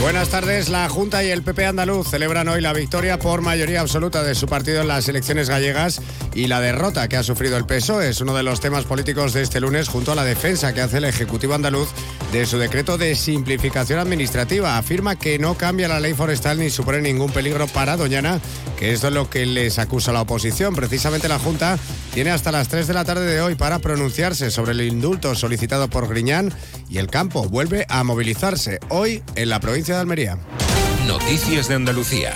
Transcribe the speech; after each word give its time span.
Buenas 0.00 0.30
tardes. 0.30 0.70
La 0.70 0.88
Junta 0.88 1.22
y 1.22 1.28
el 1.28 1.42
PP 1.42 1.66
andaluz 1.66 2.08
celebran 2.08 2.48
hoy 2.48 2.62
la 2.62 2.72
victoria 2.72 3.18
por 3.18 3.42
mayoría 3.42 3.82
absoluta 3.82 4.22
de 4.22 4.34
su 4.34 4.46
partido 4.46 4.80
en 4.80 4.88
las 4.88 5.06
elecciones 5.08 5.50
gallegas 5.50 6.00
y 6.34 6.46
la 6.46 6.58
derrota 6.60 7.06
que 7.06 7.18
ha 7.18 7.22
sufrido 7.22 7.58
el 7.58 7.66
PSOE 7.66 8.08
es 8.08 8.22
uno 8.22 8.34
de 8.34 8.42
los 8.42 8.60
temas 8.60 8.86
políticos 8.86 9.34
de 9.34 9.42
este 9.42 9.60
lunes 9.60 9.88
junto 9.88 10.12
a 10.12 10.14
la 10.14 10.24
defensa 10.24 10.72
que 10.72 10.80
hace 10.80 10.98
el 10.98 11.04
Ejecutivo 11.04 11.54
andaluz 11.54 11.90
de 12.32 12.46
su 12.46 12.56
decreto 12.56 12.96
de 12.96 13.14
simplificación 13.14 13.98
administrativa. 13.98 14.78
Afirma 14.78 15.16
que 15.16 15.38
no 15.38 15.54
cambia 15.54 15.86
la 15.86 16.00
ley 16.00 16.14
forestal 16.14 16.58
ni 16.58 16.70
supone 16.70 17.02
ningún 17.02 17.30
peligro 17.30 17.66
para 17.66 17.98
Doñana, 17.98 18.40
que 18.78 18.92
esto 18.92 19.08
es 19.08 19.14
lo 19.14 19.28
que 19.28 19.44
les 19.44 19.78
acusa 19.78 20.12
la 20.12 20.22
oposición. 20.22 20.74
Precisamente 20.74 21.28
la 21.28 21.38
Junta 21.38 21.78
tiene 22.14 22.30
hasta 22.30 22.52
las 22.52 22.68
3 22.68 22.86
de 22.86 22.94
la 22.94 23.04
tarde 23.04 23.26
de 23.26 23.42
hoy 23.42 23.54
para 23.54 23.78
pronunciarse 23.80 24.50
sobre 24.50 24.72
el 24.72 24.80
indulto 24.80 25.34
solicitado 25.34 25.88
por 25.88 26.08
Griñán 26.08 26.52
y 26.88 26.98
el 26.98 27.08
campo 27.08 27.48
vuelve 27.48 27.84
a 27.88 28.02
movilizarse 28.02 28.80
hoy 28.88 29.22
en 29.36 29.50
la 29.50 29.60
provincia 29.60 29.89
de 29.94 30.00
Almería. 30.00 30.38
Noticias 31.06 31.68
de 31.68 31.74
Andalucía. 31.74 32.34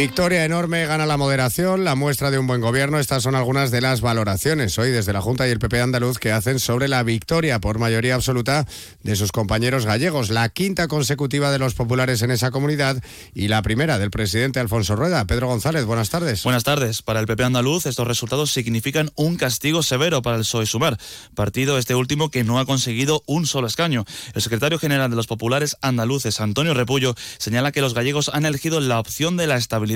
Victoria 0.00 0.46
enorme, 0.46 0.86
gana 0.86 1.04
la 1.04 1.18
moderación, 1.18 1.84
la 1.84 1.94
muestra 1.94 2.30
de 2.30 2.38
un 2.38 2.46
buen 2.46 2.62
gobierno. 2.62 2.98
Estas 2.98 3.22
son 3.22 3.34
algunas 3.34 3.70
de 3.70 3.82
las 3.82 4.00
valoraciones 4.00 4.78
hoy 4.78 4.88
desde 4.88 5.12
la 5.12 5.20
Junta 5.20 5.46
y 5.46 5.50
el 5.50 5.58
PP 5.58 5.78
andaluz 5.78 6.18
que 6.18 6.32
hacen 6.32 6.58
sobre 6.58 6.88
la 6.88 7.02
victoria 7.02 7.58
por 7.58 7.78
mayoría 7.78 8.14
absoluta 8.14 8.66
de 9.02 9.14
sus 9.14 9.30
compañeros 9.30 9.84
gallegos, 9.84 10.30
la 10.30 10.48
quinta 10.48 10.88
consecutiva 10.88 11.52
de 11.52 11.58
los 11.58 11.74
populares 11.74 12.22
en 12.22 12.30
esa 12.30 12.50
comunidad 12.50 13.04
y 13.34 13.48
la 13.48 13.60
primera 13.60 13.98
del 13.98 14.10
presidente 14.10 14.58
Alfonso 14.58 14.96
Rueda. 14.96 15.26
Pedro 15.26 15.48
González, 15.48 15.84
buenas 15.84 16.08
tardes. 16.08 16.44
Buenas 16.44 16.64
tardes. 16.64 17.02
Para 17.02 17.20
el 17.20 17.26
PP 17.26 17.44
andaluz, 17.44 17.84
estos 17.84 18.08
resultados 18.08 18.50
significan 18.50 19.10
un 19.16 19.36
castigo 19.36 19.82
severo 19.82 20.22
para 20.22 20.36
el 20.36 20.44
PSOE 20.44 20.64
Sumar, 20.64 20.96
partido 21.34 21.76
este 21.76 21.94
último 21.94 22.30
que 22.30 22.42
no 22.42 22.58
ha 22.58 22.64
conseguido 22.64 23.22
un 23.26 23.46
solo 23.46 23.66
escaño. 23.66 24.06
El 24.32 24.40
secretario 24.40 24.78
general 24.78 25.10
de 25.10 25.16
los 25.16 25.26
populares 25.26 25.76
andaluces, 25.82 26.40
Antonio 26.40 26.72
Repullo, 26.72 27.14
señala 27.36 27.70
que 27.70 27.82
los 27.82 27.92
gallegos 27.92 28.30
han 28.32 28.46
elegido 28.46 28.80
la 28.80 28.98
opción 28.98 29.36
de 29.36 29.46
la 29.46 29.58
estabilidad 29.58 29.89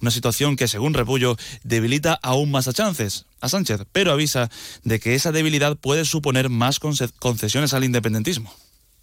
una 0.00 0.10
situación 0.10 0.56
que, 0.56 0.68
según 0.68 0.94
Repullo, 0.94 1.36
debilita 1.62 2.18
aún 2.22 2.50
más 2.50 2.68
a 2.68 2.72
Chances, 2.72 3.26
a 3.40 3.48
Sánchez, 3.48 3.82
pero 3.92 4.12
avisa 4.12 4.50
de 4.84 5.00
que 5.00 5.14
esa 5.14 5.32
debilidad 5.32 5.76
puede 5.76 6.04
suponer 6.04 6.48
más 6.48 6.78
concesiones 6.80 7.74
al 7.74 7.84
independentismo. 7.84 8.52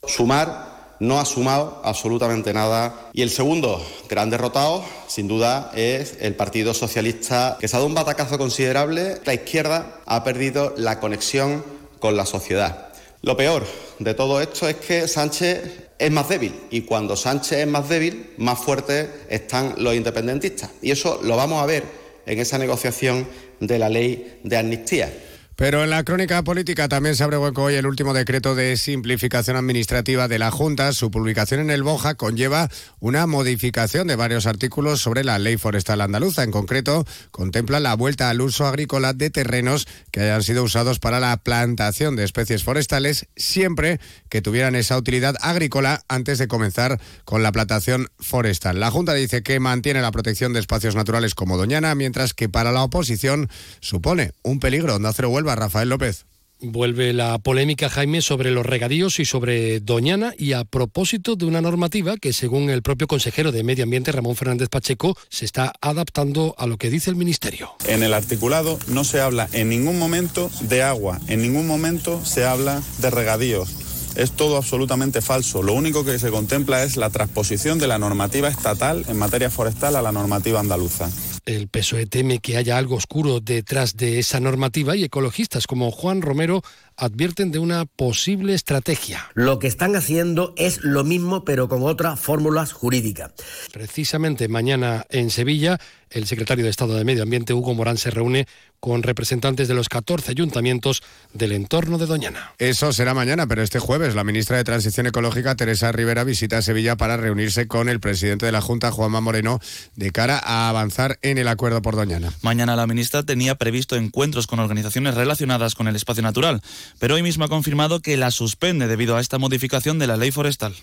Sumar 0.08 0.77
no 0.99 1.19
ha 1.19 1.25
sumado 1.25 1.81
absolutamente 1.83 2.53
nada. 2.53 3.09
Y 3.13 3.21
el 3.21 3.30
segundo 3.30 3.85
gran 4.09 4.30
derrotado, 4.30 4.83
sin 5.08 5.27
duda, 5.27 5.71
es 5.75 6.17
el 6.19 6.35
Partido 6.35 6.73
Socialista, 6.73 7.58
que 7.59 7.67
se 7.67 7.75
ha 7.75 7.80
dado 7.80 7.88
un 7.88 7.93
batacazo 7.93 8.38
considerable. 8.38 9.21
La 9.25 9.33
izquierda 9.33 9.99
ha 10.05 10.23
perdido 10.23 10.73
la 10.77 10.99
conexión 10.99 11.63
con 11.99 12.15
la 12.15 12.25
sociedad. 12.25 12.88
Lo 13.28 13.36
peor 13.36 13.66
de 14.00 14.14
todo 14.14 14.39
esto 14.39 14.70
es 14.70 14.78
que 14.78 15.06
Sánchez 15.06 15.89
es 16.00 16.11
más 16.11 16.30
débil 16.30 16.53
y 16.70 16.83
cuando 16.83 17.17
Sánchez 17.17 17.59
es 17.59 17.67
más 17.67 17.89
débil, 17.89 18.30
más 18.38 18.58
fuertes 18.58 19.09
están 19.28 19.75
los 19.80 19.95
independentistas. 19.95 20.70
Y 20.81 20.92
eso 20.92 21.20
lo 21.22 21.36
vamos 21.36 21.61
a 21.61 21.66
ver 21.66 21.83
en 22.25 22.39
esa 22.39 22.58
negociación 22.58 23.28
de 23.59 23.80
la 23.80 23.89
ley 23.89 24.39
de 24.45 24.55
amnistía. 24.55 25.11
Pero 25.58 25.83
en 25.83 25.89
la 25.89 26.03
crónica 26.03 26.44
política 26.44 26.88
también 26.88 27.16
se 27.16 27.23
abre 27.23 27.39
hueco 27.39 27.63
hoy 27.63 27.73
el 27.73 27.88
último 27.88 28.13
decreto 28.13 28.53
de 28.53 28.77
simplificación 28.77 29.58
administrativa 29.58 30.27
de 30.27 30.38
la 30.38 30.52
Junta. 30.52 30.94
Su 30.94 31.09
publicación 31.09 31.59
en 31.61 31.72
el 31.72 31.81
Boja 31.81 32.14
conlleva 32.14 32.69
una 32.99 33.25
modificación 33.25 34.05
de 34.05 34.16
varios 34.16 34.45
artículos 34.45 35.02
sobre 35.02 35.23
la 35.23 35.39
ley 35.39 35.58
forestal 35.58 36.02
andaluza. 36.02 36.44
En 36.44 36.52
concreto, 36.52 37.08
contempla 37.31 37.80
la 37.80 37.95
vuelta 37.95 38.30
al 38.30 38.41
uso 38.41 38.67
agrícola 38.67 39.14
de 39.14 39.31
terrenos 39.31 39.88
que 40.11 40.19
hayan 40.19 40.44
sido 40.44 40.64
usados 40.64 40.99
para 40.99 41.19
la 41.19 41.36
plantación 41.38 42.16
de 42.16 42.25
especies 42.25 42.64
forestales, 42.64 43.25
siempre 43.36 43.99
que 44.30 44.44
tuvieran 44.44 44.75
esa 44.75 44.95
utilidad 44.95 45.37
agrícola 45.42 46.04
antes 46.08 46.37
de 46.37 46.48
comenzar 46.48 47.02
con 47.26 47.42
la 47.42 47.52
plantación 47.52 48.10
forestal. 48.20 48.80
La 48.80 48.92
Junta 48.92 49.15
dice 49.15 49.42
que 49.42 49.60
mantiene 49.60 50.04
la 50.04 50.11
protección 50.11 50.54
de 50.54 50.60
espacios 50.60 50.93
naturales 50.93 51.33
como 51.33 51.58
Doñana, 51.58 51.95
mientras 51.95 52.36
que 52.36 52.48
para 52.48 52.71
la 52.71 52.83
oposición 52.83 53.49
supone 53.80 54.33
un 54.43 54.60
peligro. 54.60 54.98
Onda 54.98 55.11
Cero 55.14 55.31
vuelve 55.31 55.46
Rafael 55.55 55.89
López. 55.89 56.25
Vuelve 56.59 57.13
la 57.13 57.37
polémica, 57.37 57.87
Jaime, 57.87 58.21
sobre 58.21 58.49
los 58.49 58.65
regadíos 58.65 59.19
y 59.19 59.25
sobre 59.25 59.80
Doñana 59.80 60.33
y 60.39 60.53
a 60.53 60.63
propósito 60.63 61.35
de 61.35 61.45
una 61.45 61.61
normativa 61.61 62.17
que, 62.17 62.33
según 62.33 62.71
el 62.71 62.81
propio 62.81 63.05
consejero 63.05 63.52
de 63.52 63.63
Medio 63.63 63.83
Ambiente, 63.83 64.11
Ramón 64.11 64.36
Fernández 64.36 64.67
Pacheco, 64.67 65.15
se 65.30 65.45
está 65.45 65.71
adaptando 65.81 66.55
a 66.57 66.65
lo 66.65 66.77
que 66.77 66.89
dice 66.89 67.11
el 67.11 67.15
Ministerio. 67.15 67.73
En 67.87 68.02
el 68.02 68.11
articulado 68.11 68.80
no 68.87 69.03
se 69.03 69.21
habla 69.21 69.47
en 69.53 69.69
ningún 69.69 69.99
momento 69.99 70.49
de 70.61 70.81
agua, 70.81 71.21
en 71.27 71.43
ningún 71.43 71.67
momento 71.67 72.25
se 72.25 72.45
habla 72.45 72.81
de 72.97 73.11
regadíos. 73.11 73.69
Es 74.15 74.31
todo 74.31 74.57
absolutamente 74.57 75.21
falso. 75.21 75.61
Lo 75.61 75.73
único 75.73 76.03
que 76.03 76.17
se 76.17 76.31
contempla 76.31 76.81
es 76.83 76.97
la 76.97 77.11
transposición 77.11 77.77
de 77.77 77.86
la 77.86 77.99
normativa 77.99 78.47
estatal 78.47 79.05
en 79.07 79.17
materia 79.17 79.52
forestal 79.52 79.95
a 79.95 80.02
la 80.02 80.11
normativa 80.11 80.59
andaluza. 80.59 81.07
El 81.47 81.69
PSOE 81.69 82.08
teme 82.08 82.39
que 82.39 82.58
haya 82.58 82.77
algo 82.77 82.95
oscuro 82.95 83.39
detrás 83.39 83.95
de 83.95 84.19
esa 84.19 84.41
normativa 84.41 84.97
y 84.97 85.05
ecologistas 85.05 85.65
como 85.65 85.91
Juan 85.91 86.21
Romero 86.21 86.61
advierten 86.97 87.52
de 87.52 87.59
una 87.59 87.85
posible 87.85 88.53
estrategia. 88.53 89.31
Lo 89.33 89.57
que 89.57 89.67
están 89.67 89.95
haciendo 89.95 90.53
es 90.57 90.83
lo 90.83 91.05
mismo 91.05 91.45
pero 91.45 91.69
con 91.69 91.83
otras 91.83 92.19
fórmulas 92.19 92.73
jurídicas. 92.73 93.31
Precisamente 93.71 94.49
mañana 94.49 95.05
en 95.09 95.30
Sevilla, 95.30 95.80
el 96.11 96.25
secretario 96.25 96.63
de 96.63 96.69
Estado 96.69 96.95
de 96.95 97.03
Medio 97.03 97.23
Ambiente, 97.23 97.53
Hugo 97.53 97.73
Morán, 97.73 97.97
se 97.97 98.11
reúne 98.11 98.47
con 98.79 99.01
representantes 99.01 99.67
de 99.67 99.73
los 99.73 99.89
14 99.89 100.31
ayuntamientos 100.31 101.01
del 101.33 101.51
entorno 101.51 101.97
de 101.97 102.05
Doñana. 102.05 102.53
Eso 102.59 102.93
será 102.93 103.13
mañana, 103.13 103.47
pero 103.47 103.63
este 103.63 103.79
jueves 103.79 104.13
la 104.13 104.23
ministra 104.23 104.57
de 104.57 104.63
Transición 104.63 105.07
Ecológica, 105.07 105.55
Teresa 105.55 105.91
Rivera, 105.91 106.23
visita 106.23 106.61
Sevilla 106.61 106.95
para 106.95 107.17
reunirse 107.17 107.67
con 107.67 107.89
el 107.89 107.99
presidente 107.99 108.45
de 108.45 108.51
la 108.51 108.61
Junta, 108.61 108.91
Juanma 108.91 109.21
Moreno, 109.21 109.59
de 109.95 110.11
cara 110.11 110.37
a 110.37 110.69
avanzar 110.69 111.17
en 111.23 111.37
el 111.37 111.47
acuerdo 111.47 111.81
por 111.81 111.95
Doñana. 111.95 112.31
Mañana 112.41 112.75
la 112.75 112.85
ministra 112.85 113.23
tenía 113.23 113.55
previsto 113.55 113.95
encuentros 113.95 114.45
con 114.45 114.59
organizaciones 114.59 115.15
relacionadas 115.15 115.73
con 115.73 115.87
el 115.87 115.95
espacio 115.95 116.21
natural 116.21 116.61
pero 116.99 117.15
hoy 117.15 117.23
mismo 117.23 117.45
ha 117.45 117.49
confirmado 117.49 118.01
que 118.01 118.17
la 118.17 118.31
suspende 118.31 118.87
debido 118.87 119.15
a 119.15 119.21
esta 119.21 119.37
modificación 119.37 119.99
de 119.99 120.07
la 120.07 120.17
ley 120.17 120.31
forestal. 120.31 120.75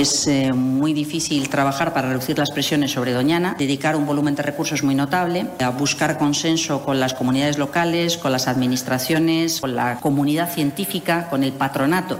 Es 0.00 0.26
eh, 0.28 0.54
muy 0.54 0.94
difícil 0.94 1.50
trabajar 1.50 1.92
para 1.92 2.08
reducir 2.08 2.38
las 2.38 2.50
presiones 2.50 2.90
sobre 2.90 3.12
Doñana, 3.12 3.54
dedicar 3.58 3.96
un 3.96 4.06
volumen 4.06 4.34
de 4.34 4.42
recursos 4.42 4.82
muy 4.82 4.94
notable, 4.94 5.46
a 5.58 5.68
buscar 5.68 6.16
consenso 6.16 6.82
con 6.86 6.98
las 6.98 7.12
comunidades 7.12 7.58
locales, 7.58 8.16
con 8.16 8.32
las 8.32 8.48
administraciones, 8.48 9.60
con 9.60 9.76
la 9.76 10.00
comunidad 10.00 10.50
científica, 10.54 11.28
con 11.28 11.44
el 11.44 11.52
patronato 11.52 12.18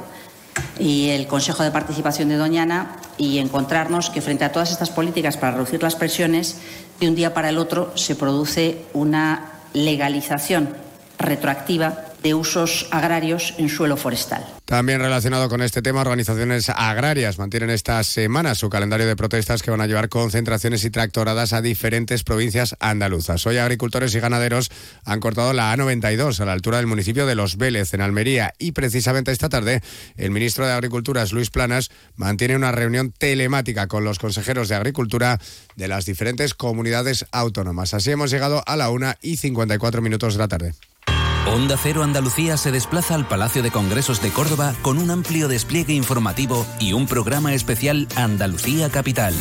y 0.78 1.08
el 1.08 1.26
Consejo 1.26 1.62
de 1.62 1.70
Participación 1.70 2.28
de 2.28 2.36
Doñana 2.36 2.96
y 3.16 3.38
encontrarnos 3.38 4.10
que 4.10 4.20
frente 4.20 4.44
a 4.44 4.52
todas 4.52 4.72
estas 4.72 4.90
políticas 4.90 5.38
para 5.38 5.52
reducir 5.52 5.82
las 5.82 5.96
presiones, 5.96 6.58
de 7.00 7.08
un 7.08 7.14
día 7.14 7.32
para 7.32 7.48
el 7.48 7.56
otro 7.56 7.92
se 7.94 8.14
produce 8.14 8.84
una 8.92 9.52
legalización 9.72 10.76
retroactiva 11.18 12.09
de 12.22 12.34
usos 12.34 12.88
agrarios 12.90 13.54
en 13.58 13.68
suelo 13.68 13.96
forestal. 13.96 14.44
También 14.64 15.00
relacionado 15.00 15.48
con 15.48 15.62
este 15.62 15.82
tema, 15.82 16.02
organizaciones 16.02 16.68
agrarias 16.68 17.38
mantienen 17.38 17.70
esta 17.70 18.02
semana 18.04 18.54
su 18.54 18.70
calendario 18.70 19.06
de 19.06 19.16
protestas 19.16 19.62
que 19.62 19.70
van 19.70 19.80
a 19.80 19.86
llevar 19.86 20.08
concentraciones 20.08 20.84
y 20.84 20.90
tractoradas 20.90 21.52
a 21.52 21.60
diferentes 21.60 22.22
provincias 22.22 22.76
andaluzas. 22.78 23.44
Hoy 23.46 23.56
agricultores 23.56 24.14
y 24.14 24.20
ganaderos 24.20 24.70
han 25.04 25.20
cortado 25.20 25.52
la 25.52 25.74
A92 25.74 26.38
a 26.38 26.44
la 26.44 26.52
altura 26.52 26.76
del 26.76 26.86
municipio 26.86 27.26
de 27.26 27.34
Los 27.34 27.56
Vélez, 27.56 27.94
en 27.94 28.00
Almería, 28.00 28.52
y 28.58 28.72
precisamente 28.72 29.32
esta 29.32 29.48
tarde 29.48 29.82
el 30.16 30.30
ministro 30.30 30.66
de 30.66 30.72
Agricultura, 30.72 31.24
Luis 31.32 31.50
Planas, 31.50 31.90
mantiene 32.16 32.56
una 32.56 32.72
reunión 32.72 33.12
telemática 33.12 33.88
con 33.88 34.04
los 34.04 34.18
consejeros 34.18 34.68
de 34.68 34.76
Agricultura 34.76 35.40
de 35.76 35.88
las 35.88 36.06
diferentes 36.06 36.54
comunidades 36.54 37.26
autónomas. 37.32 37.94
Así 37.94 38.10
hemos 38.10 38.30
llegado 38.30 38.62
a 38.66 38.76
la 38.76 38.90
una 38.90 39.16
y 39.20 39.36
54 39.36 40.00
minutos 40.00 40.34
de 40.34 40.38
la 40.38 40.48
tarde. 40.48 40.74
Onda 41.46 41.76
Cero 41.76 42.02
Andalucía 42.04 42.56
se 42.56 42.70
desplaza 42.70 43.14
al 43.14 43.26
Palacio 43.26 43.62
de 43.62 43.70
Congresos 43.70 44.22
de 44.22 44.30
Córdoba 44.30 44.74
con 44.82 44.98
un 44.98 45.10
amplio 45.10 45.48
despliegue 45.48 45.94
informativo 45.94 46.66
y 46.78 46.92
un 46.92 47.06
programa 47.06 47.54
especial 47.54 48.06
Andalucía 48.14 48.90
Capital. 48.90 49.34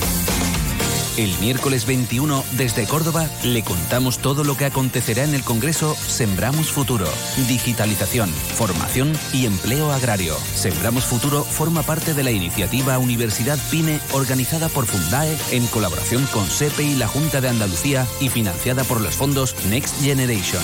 El 1.18 1.38
miércoles 1.40 1.86
21, 1.86 2.46
desde 2.54 2.88
Córdoba, 2.88 3.28
le 3.44 3.62
contamos 3.62 4.20
todo 4.20 4.46
lo 4.46 4.56
que 4.56 4.64
acontecerá 4.64 5.26
en 5.26 5.36
el 5.36 5.44
Congreso 5.44 5.94
Sembramos 5.94 6.72
Futuro. 6.72 7.06
Digitalización, 7.50 8.30
formación 8.30 9.12
y 9.34 9.46
empleo 9.46 9.92
agrario. 9.92 10.38
Sembramos 10.56 11.04
Futuro 11.04 11.44
forma 11.44 11.84
parte 11.84 12.14
de 12.14 12.24
la 12.24 12.32
iniciativa 12.32 12.98
Universidad 12.98 13.60
PYME 13.70 14.00
organizada 14.14 14.70
por 14.70 14.86
Fundae 14.86 15.38
en 15.52 15.68
colaboración 15.68 16.26
con 16.28 16.50
SEPE 16.50 16.84
y 16.84 16.96
la 16.96 17.08
Junta 17.08 17.42
de 17.42 17.50
Andalucía 17.50 18.08
y 18.22 18.30
financiada 18.30 18.86
por 18.86 19.02
los 19.02 19.16
fondos 19.16 19.54
Next 19.70 20.02
Generation. 20.02 20.64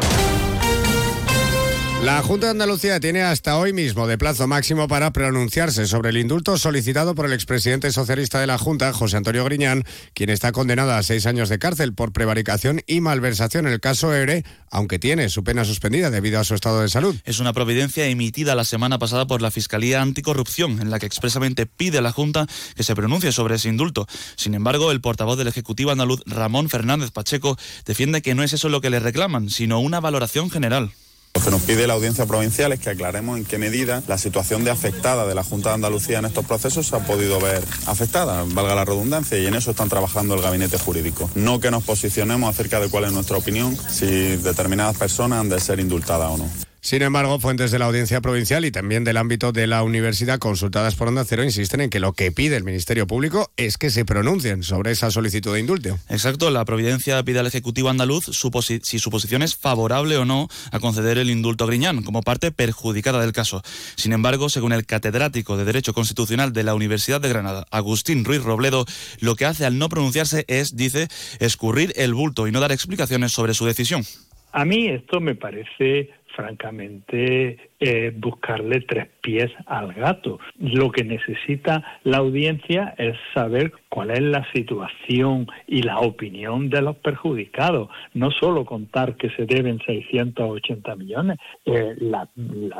La 2.03 2.23
Junta 2.23 2.47
de 2.47 2.51
Andalucía 2.53 2.99
tiene 2.99 3.21
hasta 3.21 3.57
hoy 3.57 3.73
mismo 3.73 4.07
de 4.07 4.17
plazo 4.17 4.47
máximo 4.47 4.87
para 4.87 5.13
pronunciarse 5.13 5.85
sobre 5.85 6.09
el 6.09 6.17
indulto 6.17 6.57
solicitado 6.57 7.13
por 7.13 7.27
el 7.27 7.33
expresidente 7.33 7.91
socialista 7.91 8.39
de 8.39 8.47
la 8.47 8.57
Junta, 8.57 8.91
José 8.91 9.17
Antonio 9.17 9.45
Griñán, 9.45 9.83
quien 10.15 10.31
está 10.31 10.51
condenado 10.51 10.93
a 10.93 11.03
seis 11.03 11.27
años 11.27 11.47
de 11.47 11.59
cárcel 11.59 11.93
por 11.93 12.11
prevaricación 12.11 12.81
y 12.87 13.01
malversación 13.01 13.67
en 13.67 13.73
el 13.73 13.79
caso 13.79 14.11
ERE, 14.15 14.43
aunque 14.71 14.97
tiene 14.97 15.29
su 15.29 15.43
pena 15.43 15.63
suspendida 15.63 16.09
debido 16.09 16.39
a 16.39 16.43
su 16.43 16.55
estado 16.55 16.81
de 16.81 16.89
salud. 16.89 17.15
Es 17.23 17.39
una 17.39 17.53
providencia 17.53 18.07
emitida 18.07 18.55
la 18.55 18.65
semana 18.65 18.97
pasada 18.97 19.27
por 19.27 19.43
la 19.43 19.51
Fiscalía 19.51 20.01
Anticorrupción, 20.01 20.81
en 20.81 20.89
la 20.89 20.97
que 20.97 21.05
expresamente 21.05 21.67
pide 21.67 21.99
a 21.99 22.01
la 22.01 22.11
Junta 22.11 22.47
que 22.75 22.81
se 22.81 22.95
pronuncie 22.95 23.31
sobre 23.31 23.55
ese 23.55 23.69
indulto. 23.69 24.07
Sin 24.37 24.55
embargo, 24.55 24.91
el 24.91 25.01
portavoz 25.01 25.37
del 25.37 25.49
Ejecutivo 25.49 25.91
andaluz, 25.91 26.23
Ramón 26.25 26.67
Fernández 26.67 27.11
Pacheco, 27.11 27.59
defiende 27.85 28.23
que 28.23 28.33
no 28.33 28.41
es 28.41 28.53
eso 28.53 28.69
lo 28.69 28.81
que 28.81 28.89
le 28.89 28.99
reclaman, 28.99 29.51
sino 29.51 29.79
una 29.79 29.99
valoración 29.99 30.49
general. 30.49 30.91
Lo 31.33 31.41
que 31.41 31.51
nos 31.51 31.61
pide 31.61 31.87
la 31.87 31.93
audiencia 31.93 32.25
provincial 32.25 32.71
es 32.71 32.79
que 32.79 32.89
aclaremos 32.89 33.37
en 33.37 33.45
qué 33.45 33.57
medida 33.57 34.03
la 34.07 34.17
situación 34.17 34.63
de 34.63 34.71
afectada 34.71 35.25
de 35.25 35.33
la 35.33 35.43
Junta 35.43 35.69
de 35.69 35.75
Andalucía 35.75 36.19
en 36.19 36.25
estos 36.25 36.45
procesos 36.45 36.87
se 36.87 36.95
ha 36.95 36.99
podido 36.99 37.39
ver 37.39 37.63
afectada, 37.87 38.43
valga 38.47 38.75
la 38.75 38.85
redundancia, 38.85 39.39
y 39.39 39.47
en 39.47 39.55
eso 39.55 39.71
están 39.71 39.89
trabajando 39.89 40.35
el 40.35 40.41
gabinete 40.41 40.77
jurídico. 40.77 41.29
No 41.35 41.59
que 41.59 41.71
nos 41.71 41.83
posicionemos 41.83 42.49
acerca 42.49 42.79
de 42.79 42.89
cuál 42.89 43.05
es 43.05 43.13
nuestra 43.13 43.37
opinión, 43.37 43.77
si 43.89 44.35
determinadas 44.37 44.97
personas 44.97 45.39
han 45.39 45.49
de 45.49 45.59
ser 45.59 45.79
indultadas 45.79 46.31
o 46.31 46.37
no. 46.37 46.70
Sin 46.83 47.03
embargo, 47.03 47.39
fuentes 47.39 47.69
de 47.69 47.77
la 47.77 47.85
Audiencia 47.85 48.21
Provincial 48.21 48.65
y 48.65 48.71
también 48.71 49.03
del 49.03 49.17
ámbito 49.17 49.51
de 49.51 49.67
la 49.67 49.83
universidad 49.83 50.39
consultadas 50.39 50.95
por 50.95 51.07
Onda 51.07 51.23
Cero 51.23 51.43
insisten 51.43 51.79
en 51.79 51.91
que 51.91 51.99
lo 51.99 52.13
que 52.13 52.31
pide 52.31 52.55
el 52.57 52.63
Ministerio 52.63 53.05
Público 53.05 53.51
es 53.55 53.77
que 53.77 53.91
se 53.91 54.03
pronuncien 54.03 54.63
sobre 54.63 54.89
esa 54.89 55.11
solicitud 55.11 55.53
de 55.53 55.59
indulto. 55.59 55.99
Exacto, 56.09 56.49
la 56.49 56.65
Providencia 56.65 57.21
pide 57.23 57.37
al 57.37 57.45
Ejecutivo 57.45 57.89
andaluz 57.89 58.25
si 58.25 58.97
su 58.97 59.11
posición 59.11 59.43
es 59.43 59.55
favorable 59.55 60.17
o 60.17 60.25
no 60.25 60.49
a 60.71 60.79
conceder 60.79 61.19
el 61.19 61.29
indulto 61.29 61.65
a 61.65 61.67
Griñán 61.67 62.01
como 62.01 62.23
parte 62.23 62.51
perjudicada 62.51 63.21
del 63.21 63.31
caso. 63.31 63.61
Sin 63.95 64.11
embargo, 64.11 64.49
según 64.49 64.73
el 64.73 64.87
catedrático 64.87 65.57
de 65.57 65.65
Derecho 65.65 65.93
Constitucional 65.93 66.51
de 66.51 66.63
la 66.63 66.73
Universidad 66.73 67.21
de 67.21 67.29
Granada, 67.29 67.67
Agustín 67.69 68.25
Ruiz 68.25 68.41
Robledo, 68.41 68.87
lo 69.19 69.35
que 69.35 69.45
hace 69.45 69.65
al 69.65 69.77
no 69.77 69.87
pronunciarse 69.87 70.45
es, 70.47 70.75
dice, 70.75 71.09
escurrir 71.39 71.93
el 71.95 72.15
bulto 72.15 72.47
y 72.47 72.51
no 72.51 72.59
dar 72.59 72.71
explicaciones 72.71 73.31
sobre 73.33 73.53
su 73.53 73.67
decisión. 73.67 74.03
A 74.53 74.65
mí 74.65 74.87
esto 74.87 75.21
me 75.21 75.35
parece 75.35 76.09
francamente 76.35 77.57
eh, 77.79 78.13
buscarle 78.15 78.81
tres 78.81 79.07
pies 79.21 79.51
al 79.65 79.93
gato. 79.93 80.39
Lo 80.59 80.91
que 80.91 81.03
necesita 81.03 81.99
la 82.03 82.17
audiencia 82.17 82.93
es 82.97 83.15
saber 83.33 83.71
cuál 83.89 84.11
es 84.11 84.21
la 84.21 84.45
situación 84.53 85.47
y 85.67 85.83
la 85.83 85.99
opinión 85.99 86.69
de 86.69 86.81
los 86.81 86.95
perjudicados. 86.97 87.89
No 88.13 88.31
solo 88.31 88.65
contar 88.65 89.15
que 89.15 89.29
se 89.31 89.45
deben 89.45 89.79
680 89.85 90.95
millones. 90.95 91.37
Eh, 91.65 91.95
las 91.99 92.27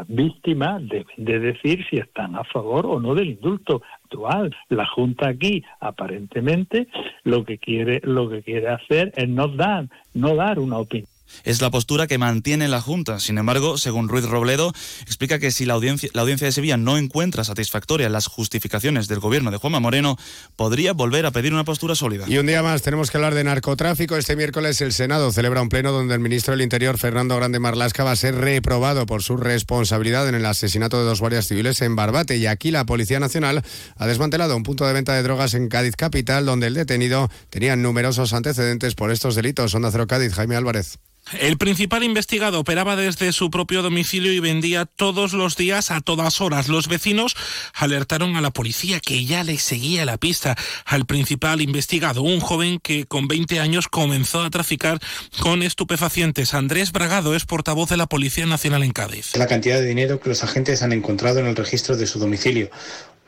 víctimas 0.08 0.82
deben 0.88 1.06
de 1.18 1.40
decir 1.40 1.86
si 1.90 1.98
están 1.98 2.36
a 2.36 2.44
favor 2.44 2.86
o 2.86 3.00
no 3.00 3.16
del 3.16 3.32
indulto 3.32 3.82
actual. 4.04 4.56
La 4.70 4.86
Junta 4.86 5.30
aquí, 5.30 5.64
aparentemente, 5.80 6.88
lo 7.24 7.44
que 7.46 7.58
quiere, 7.58 8.02
lo 8.04 8.30
que 8.30 8.42
quiere 8.44 8.70
hacer 8.70 9.12
es 9.16 9.28
no 9.28 9.48
dar, 9.48 9.88
no 10.14 10.36
dar 10.36 10.60
una 10.60 10.78
opinión 10.78 11.11
es 11.44 11.62
la 11.62 11.72
postura 11.72 12.08
que 12.08 12.18
mantiene 12.18 12.68
la 12.68 12.82
Junta. 12.82 13.20
Sin 13.20 13.38
embargo, 13.38 13.78
según 13.78 14.10
Ruiz 14.10 14.26
Robledo, 14.26 14.74
explica 15.06 15.40
que 15.40 15.52
si 15.52 15.66
la 15.66 15.74
audiencia, 15.74 16.10
la 16.14 16.22
audiencia 16.22 16.46
de 16.46 16.52
Sevilla 16.52 16.78
no 16.78 16.98
encuentra 16.98 17.44
satisfactorias 17.44 18.12
las 18.12 18.28
justificaciones 18.28 19.08
del 19.08 19.20
gobierno 19.20 19.52
de 19.52 19.58
Juanma 19.58 19.80
Moreno, 19.80 20.18
podría 20.56 20.94
volver 20.94 21.26
a 21.26 21.32
pedir 21.32 21.54
una 21.54 21.64
postura 21.64 21.96
sólida. 21.96 22.26
Y 22.28 22.38
un 22.38 22.48
día 22.48 22.64
más 22.64 22.82
tenemos 22.82 23.12
que 23.12 23.18
hablar 23.18 23.34
de 23.34 23.44
narcotráfico. 23.44 24.18
Este 24.18 24.36
miércoles 24.36 24.82
el 24.82 24.94
Senado 24.94 25.32
celebra 25.32 25.62
un 25.62 25.70
pleno 25.70 25.92
donde 25.92 26.14
el 26.14 26.20
ministro 26.20 26.52
del 26.52 26.62
Interior, 26.62 26.98
Fernando 26.98 27.36
Grande 27.36 27.60
Marlasca, 27.60 28.04
va 28.04 28.12
a 28.12 28.16
ser 28.16 28.36
reprobado 28.36 29.06
por 29.06 29.24
su 29.24 29.38
responsabilidad 29.38 30.28
en 30.28 30.36
el 30.36 30.46
asesinato 30.46 31.00
de 31.00 31.06
dos 31.06 31.20
guardias 31.20 31.48
civiles 31.48 31.82
en 31.82 31.96
Barbate. 31.96 32.38
Y 32.38 32.48
aquí 32.48 32.72
la 32.72 32.86
Policía 32.86 33.20
Nacional 33.20 33.64
ha 33.98 34.08
desmantelado 34.08 34.56
un 34.56 34.64
punto 34.64 34.86
de 34.86 34.94
venta 34.94 35.14
de 35.14 35.24
drogas 35.24 35.54
en 35.54 35.70
Cádiz 35.70 35.96
Capital, 35.96 36.46
donde 36.46 36.68
el 36.68 36.74
detenido 36.74 37.30
tenía 37.50 37.76
numerosos 37.76 38.34
antecedentes 38.34 38.96
por 38.96 39.12
estos 39.12 39.36
delitos. 39.36 39.74
Onda 39.76 39.92
Cero 39.92 40.08
Cádiz, 40.08 40.34
Jaime 40.34 40.56
Álvarez. 40.56 41.00
El 41.40 41.58
principal 41.58 42.04
investigado 42.04 42.60
operaba 42.60 42.96
desde 42.96 43.32
su 43.32 43.50
propio 43.50 43.82
domicilio 43.82 44.34
y 44.34 44.40
vendía 44.40 44.86
todos 44.86 45.34
los 45.34 45.56
días 45.56 45.90
a 45.90 46.02
todas 46.02 46.42
horas. 46.42 46.68
Los 46.68 46.88
vecinos 46.88 47.36
alertaron 47.74 48.36
a 48.36 48.42
la 48.42 48.52
policía 48.52 49.00
que 49.00 49.24
ya 49.24 49.44
le 49.44 49.58
seguía 49.58 50.04
la 50.04 50.18
pista 50.18 50.58
al 50.86 51.06
principal 51.06 51.62
investigado, 51.62 52.22
un 52.22 52.42
joven 52.42 52.80
que 52.80 53.06
con 53.06 53.28
20 53.28 53.60
años 53.60 53.88
comenzó 53.88 54.42
a 54.42 54.50
traficar 54.50 55.00
con 55.40 55.64
estupefacientes. 55.64 56.54
Andrés 56.54 56.92
Bragado 56.92 57.34
es 57.34 57.46
portavoz 57.46 57.90
de 57.90 57.98
la 57.98 58.08
Policía 58.08 58.46
Nacional 58.46 58.84
en 58.84 58.92
Cádiz. 58.92 59.36
La 59.38 59.48
cantidad 59.48 59.80
de 59.80 59.86
dinero 59.86 60.20
que 60.20 60.30
los 60.30 60.44
agentes 60.44 60.82
han 60.82 60.92
encontrado 60.92 61.40
en 61.40 61.46
el 61.46 61.56
registro 61.56 61.96
de 61.96 62.08
su 62.08 62.20
domicilio 62.20 62.70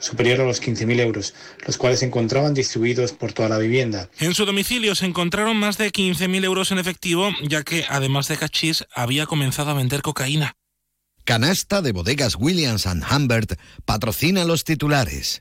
superior 0.04 0.42
a 0.42 0.46
los 0.46 0.62
15.000 0.62 1.00
euros, 1.00 1.34
los 1.66 1.78
cuales 1.78 2.00
se 2.00 2.06
encontraban 2.06 2.54
distribuidos 2.54 3.14
por 3.14 3.32
toda 3.32 3.50
la 3.50 3.58
vivienda. 3.58 4.10
En 4.20 4.34
su 4.34 4.46
domicilio 4.46 4.96
se 4.96 5.06
encontraron 5.06 5.56
más 5.58 5.78
de 5.78 5.92
15.000 5.92 6.44
euros 6.44 6.72
en 6.72 6.80
efectivo, 6.80 7.32
ya 7.42 7.64
que 7.64 7.86
además 7.88 8.28
de 8.28 8.38
cachís 8.38 8.86
había 8.94 9.26
comenzado 9.26 9.72
a 9.72 9.76
vender 9.76 10.02
cocaína. 10.02 10.56
Canasta 11.24 11.82
de 11.82 11.94
bodegas 11.94 12.36
Williams⁇ 12.38 12.86
Humbert 13.16 13.54
patrocina 13.86 14.44
los 14.44 14.66
titulares. 14.66 15.40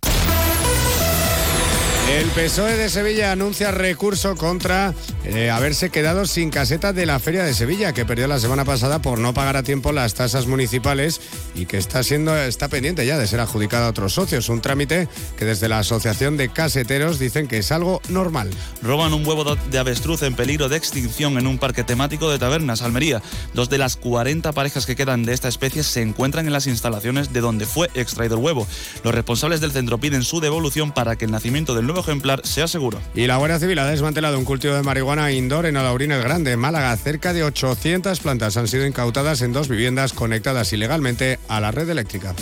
El 2.11 2.29
PSOE 2.31 2.77
de 2.77 2.91
Sevilla 2.91 3.33
anuncia 3.33 3.71
recurso 3.71 4.37
contra 4.37 4.93
eh, 5.25 5.51
haberse 5.51 5.89
quedado 5.91 6.27
sin 6.27 6.51
caseta 6.51 6.93
de 6.93 7.07
la 7.07 7.21
Feria 7.21 7.45
de 7.45 7.55
Sevilla, 7.55 7.93
que 7.93 8.05
perdió 8.05 8.27
la 8.27 8.41
semana 8.41 8.65
pasada 8.65 9.01
por 9.01 9.19
no 9.19 9.33
pagar 9.33 9.57
a 9.57 9.63
tiempo 9.63 9.93
las 9.93 10.15
tasas 10.15 10.47
municipales 10.47 11.21
y 11.55 11.65
que 11.67 11.79
está 11.79 12.03
siendo 12.03 12.37
está 12.37 12.69
pendiente 12.69 13.07
ya 13.07 13.17
de 13.17 13.27
ser 13.27 13.41
adjudicada 13.41 13.87
a 13.87 13.91
otros 13.91 14.13
socios. 14.15 14.49
Un 14.49 14.61
trámite 14.61 15.09
que 15.39 15.45
desde 15.45 15.69
la 15.69 15.79
Asociación 15.79 16.37
de 16.37 16.49
Caseteros 16.49 17.19
dicen 17.21 17.47
que 17.47 17.59
es 17.59 17.71
algo 17.71 18.03
normal. 18.09 18.51
Roban 18.83 19.15
un 19.15 19.27
huevo 19.27 19.55
de 19.55 19.79
avestruz 19.79 20.23
en 20.23 20.35
peligro 20.35 20.69
de 20.69 20.77
extinción 20.77 21.39
en 21.39 21.47
un 21.47 21.59
parque 21.59 21.85
temático 21.85 22.31
de 22.31 22.39
Tabernas, 22.39 22.83
Almería. 22.83 23.23
Dos 23.55 23.71
de 23.71 23.79
las 23.79 23.97
40 23.97 24.53
parejas 24.53 24.87
que 24.87 24.97
quedan 24.97 25.25
de 25.25 25.35
esta 25.35 25.49
especie 25.49 25.85
se 25.85 26.03
encuentran 26.03 26.47
en 26.47 26.53
las 26.53 26.67
instalaciones 26.67 27.33
de 27.33 27.41
donde 27.41 27.65
fue 27.65 27.91
extraído 27.95 28.35
el 28.35 28.43
huevo. 28.43 28.67
Los 29.05 29.15
responsables 29.15 29.61
del 29.61 29.73
centro 29.73 29.99
piden 29.99 30.25
su 30.25 30.41
devolución 30.41 30.93
para 30.93 31.17
que 31.17 31.27
el 31.27 31.31
nacimiento 31.31 31.75
del 31.75 31.92
nuevo 31.93 32.09
ejemplar 32.09 32.41
sea 32.45 32.67
seguro. 32.69 33.01
Y 33.15 33.27
la 33.27 33.37
Guardia 33.37 33.59
Civil 33.59 33.79
ha 33.79 33.87
desmantelado 33.87 34.39
un 34.39 34.45
cultivo 34.45 34.75
de 34.75 34.83
marihuana 34.83 35.31
indoor 35.33 35.67
en 35.67 35.77
Alaurín 35.77 36.13
el 36.13 36.23
Grande, 36.23 36.57
Málaga. 36.57 36.97
Cerca 36.97 37.33
de 37.33 37.45
800 37.45 38.19
plantas 38.21 38.57
han 38.57 38.69
sido 38.69 38.87
incautadas 38.87 39.43
en 39.43 39.53
dos 39.53 39.69
viviendas 39.69 40.13
conectadas 40.13 40.73
ilegalmente 40.73 41.39
a 41.49 41.61
la 41.61 41.71
red 41.71 41.89
eléctrica. 41.89 42.35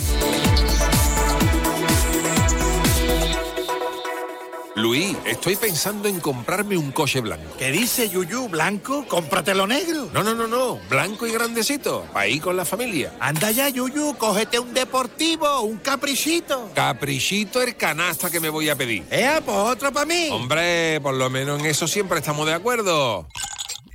Luis, 4.81 5.15
estoy 5.25 5.55
pensando 5.55 6.09
en 6.09 6.19
comprarme 6.19 6.75
un 6.75 6.91
coche 6.91 7.21
blanco. 7.21 7.55
¿Qué 7.59 7.71
dice 7.71 8.09
Yuyu? 8.09 8.49
¿Blanco? 8.49 9.05
Cómpratelo 9.07 9.67
negro. 9.67 10.09
No, 10.11 10.23
no, 10.23 10.33
no, 10.33 10.47
no. 10.47 10.79
Blanco 10.89 11.27
y 11.27 11.31
grandecito. 11.31 12.07
Ahí 12.15 12.39
con 12.39 12.57
la 12.57 12.65
familia. 12.65 13.13
Anda 13.19 13.51
ya, 13.51 13.69
Yuyu. 13.69 14.15
Cógete 14.17 14.57
un 14.57 14.73
deportivo, 14.73 15.61
un 15.61 15.77
caprichito. 15.77 16.71
Caprichito 16.73 17.61
el 17.61 17.75
canasta 17.75 18.31
que 18.31 18.39
me 18.39 18.49
voy 18.49 18.69
a 18.69 18.75
pedir. 18.75 19.03
Eh, 19.11 19.39
pues 19.45 19.57
otro 19.57 19.93
para 19.93 20.07
mí. 20.07 20.29
Hombre, 20.31 20.99
por 21.01 21.13
lo 21.13 21.29
menos 21.29 21.59
en 21.59 21.67
eso 21.67 21.87
siempre 21.87 22.17
estamos 22.17 22.47
de 22.47 22.53
acuerdo. 22.53 23.27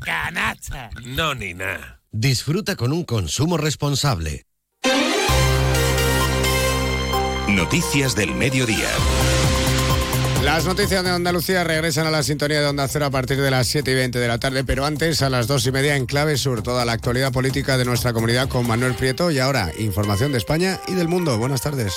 Canasta. 0.00 0.90
No, 1.04 1.34
ni 1.34 1.52
nada. 1.52 2.00
Disfruta 2.12 2.76
con 2.76 2.92
un 2.92 3.02
consumo 3.02 3.56
responsable. 3.56 4.46
Noticias 7.48 8.14
del 8.14 8.34
mediodía. 8.34 8.88
Las 10.46 10.64
noticias 10.64 11.02
de 11.02 11.10
Andalucía 11.10 11.64
regresan 11.64 12.06
a 12.06 12.12
la 12.12 12.22
sintonía 12.22 12.60
de 12.60 12.68
Onda 12.68 12.86
Cero 12.86 13.06
a 13.06 13.10
partir 13.10 13.40
de 13.40 13.50
las 13.50 13.66
7 13.66 13.90
y 13.90 13.94
20 13.94 14.20
de 14.20 14.28
la 14.28 14.38
tarde, 14.38 14.62
pero 14.62 14.86
antes 14.86 15.20
a 15.22 15.28
las 15.28 15.48
2 15.48 15.66
y 15.66 15.72
media 15.72 15.96
en 15.96 16.06
Clave 16.06 16.36
Sur, 16.36 16.62
toda 16.62 16.84
la 16.84 16.92
actualidad 16.92 17.32
política 17.32 17.76
de 17.76 17.84
nuestra 17.84 18.12
comunidad 18.12 18.48
con 18.48 18.64
Manuel 18.64 18.94
Prieto 18.94 19.32
y 19.32 19.40
ahora 19.40 19.72
información 19.76 20.30
de 20.30 20.38
España 20.38 20.78
y 20.86 20.94
del 20.94 21.08
mundo. 21.08 21.36
Buenas 21.36 21.62
tardes. 21.62 21.94